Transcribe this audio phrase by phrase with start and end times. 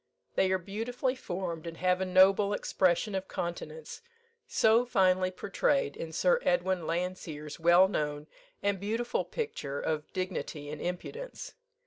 [0.33, 4.01] They are beautifully formed, and have a noble expression of countenance,
[4.47, 8.25] so finely portrayed in Sir Edwin Landseer's well known
[8.63, 11.53] and beautiful picture of "Dignity and Impudence."